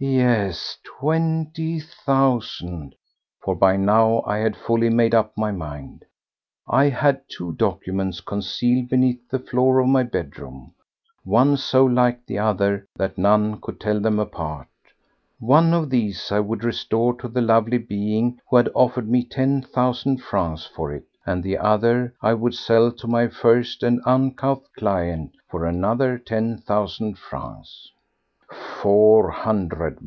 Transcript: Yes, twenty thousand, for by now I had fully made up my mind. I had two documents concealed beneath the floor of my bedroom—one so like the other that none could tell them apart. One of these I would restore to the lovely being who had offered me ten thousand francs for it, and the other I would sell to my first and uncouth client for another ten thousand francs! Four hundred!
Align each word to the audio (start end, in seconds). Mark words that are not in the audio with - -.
Yes, 0.00 0.78
twenty 0.84 1.80
thousand, 1.80 2.94
for 3.40 3.56
by 3.56 3.76
now 3.76 4.22
I 4.24 4.38
had 4.38 4.54
fully 4.56 4.90
made 4.90 5.12
up 5.12 5.32
my 5.36 5.50
mind. 5.50 6.04
I 6.68 6.88
had 6.88 7.22
two 7.28 7.54
documents 7.54 8.20
concealed 8.20 8.88
beneath 8.90 9.28
the 9.28 9.40
floor 9.40 9.80
of 9.80 9.88
my 9.88 10.04
bedroom—one 10.04 11.56
so 11.56 11.84
like 11.84 12.24
the 12.26 12.38
other 12.38 12.86
that 12.94 13.18
none 13.18 13.60
could 13.60 13.80
tell 13.80 13.98
them 13.98 14.20
apart. 14.20 14.68
One 15.40 15.74
of 15.74 15.90
these 15.90 16.30
I 16.30 16.38
would 16.38 16.62
restore 16.62 17.14
to 17.14 17.26
the 17.26 17.42
lovely 17.42 17.78
being 17.78 18.38
who 18.48 18.58
had 18.58 18.68
offered 18.76 19.08
me 19.08 19.24
ten 19.24 19.62
thousand 19.62 20.22
francs 20.22 20.64
for 20.64 20.92
it, 20.92 21.08
and 21.26 21.42
the 21.42 21.58
other 21.58 22.14
I 22.22 22.34
would 22.34 22.54
sell 22.54 22.92
to 22.92 23.08
my 23.08 23.26
first 23.26 23.82
and 23.82 24.00
uncouth 24.06 24.64
client 24.76 25.32
for 25.50 25.66
another 25.66 26.18
ten 26.18 26.56
thousand 26.58 27.18
francs! 27.18 27.90
Four 28.82 29.30
hundred! 29.30 29.98